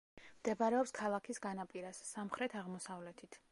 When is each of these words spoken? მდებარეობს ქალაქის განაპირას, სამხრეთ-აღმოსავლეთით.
მდებარეობს 0.37 0.93
ქალაქის 0.99 1.41
განაპირას, 1.45 2.01
სამხრეთ-აღმოსავლეთით. 2.09 3.41